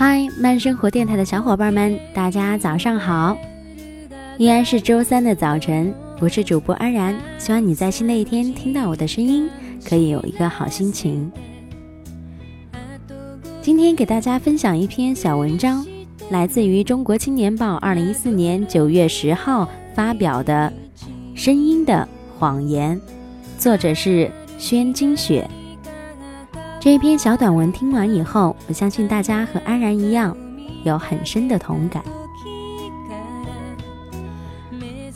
[0.00, 3.36] 嗨，慢生活电台的小伙伴们，大家早上好！
[4.38, 9.46] 依然是周三的早晨，我是主播安然，希望你在新的一天听到我的声音，
[9.86, 11.30] 可以有一个好心情。
[13.60, 15.84] 今天给大家分享一篇小文章，
[16.30, 20.72] 来自于《中国青年报》二零一四年九月十号发表的
[21.38, 22.98] 《声音的谎言》，
[23.58, 25.46] 作者是宣金雪。
[26.80, 30.34] 这一篇小短文听完以后，我相信大家和安然一样，
[30.82, 32.02] 有很深的同感。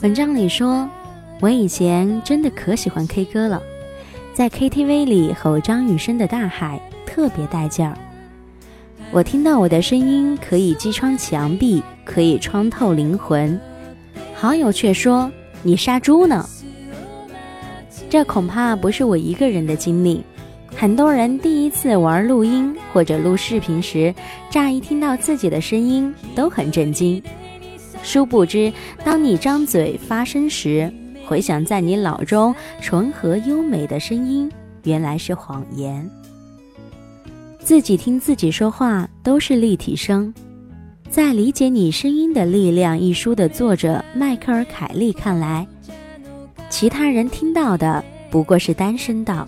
[0.03, 0.87] 文章里说，
[1.41, 3.59] 我以前真的可喜欢 K 歌了，
[4.31, 6.79] 在 KTV 里吼张雨生的《大海》，
[7.09, 7.97] 特别带劲儿。
[9.09, 13.59] 我听到我的声音可以击穿墙壁，可以穿透灵魂。
[14.35, 15.31] 好友却说
[15.63, 16.47] 你杀猪呢。
[18.07, 20.23] 这恐怕不是我一个人的经历。
[20.77, 24.13] 很多人第一次玩录音或者录视频时，
[24.49, 27.21] 乍一听到自己的声音都很震惊。
[28.03, 28.71] 殊不知，
[29.03, 30.91] 当你张嘴发声时，
[31.25, 34.51] 回响在你脑中纯和优美的声音，
[34.83, 36.07] 原来是谎言。
[37.57, 40.31] 自己听自己说话都是立体声。
[41.09, 45.65] 在《理解你声音的力量》一书的作者迈克尔·凯利看来，
[46.69, 49.47] 其他人听到的不过是单声道。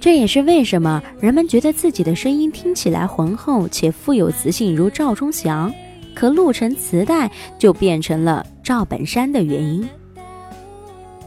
[0.00, 5.72] 这也是为什么人们觉得自己的声音听起来浑厚且富有磁性，如赵忠祥，
[6.14, 9.88] 可录成磁带就变成了赵本山的原因。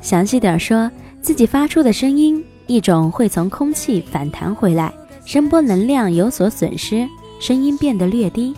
[0.02, 0.90] 详细点说，
[1.22, 4.92] 自己发出的声音，一种会从空气反弹回来，
[5.26, 7.06] 声波能量有所损失，
[7.42, 8.54] 声音变得略低；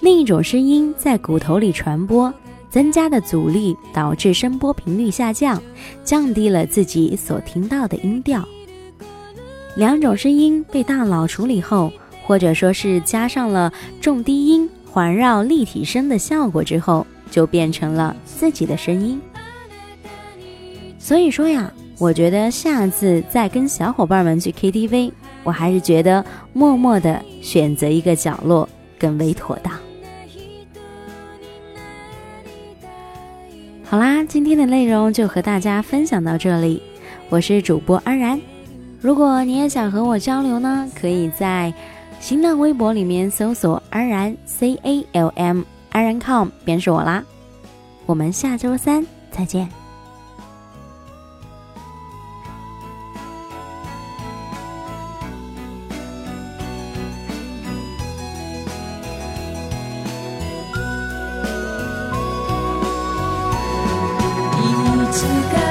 [0.00, 2.32] 另一种声音在骨头里传播，
[2.68, 5.60] 增加的阻力导致声波频率下降，
[6.04, 8.46] 降低了自己所听到的音调。
[9.76, 11.92] 两种声音被大脑处理后，
[12.24, 13.70] 或者说是加上了
[14.00, 19.20] 重低音环绕立体声的效果之后，就变成了自己的声音。
[20.98, 25.12] 所以说呀，我觉得下次再跟小伙伴们去 KTV，
[25.44, 28.66] 我还是觉得默默的选择一个角落
[28.98, 29.74] 更为妥当。
[33.84, 36.82] 好啦，今天的内容就和大家分享到这里，
[37.28, 38.40] 我是主播安然。
[39.05, 41.73] 如果你也想和我交流呢，可以在
[42.19, 47.23] 新浪微博里面搜索“安然 C A L M 安然 com” 便是我啦。
[48.05, 49.69] 我们下周三再见。
[65.11, 65.64] いつか